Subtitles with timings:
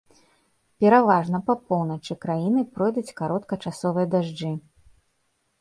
[0.83, 4.51] Пераважна па поўначы краіны пройдуць кароткачасовыя дажджы.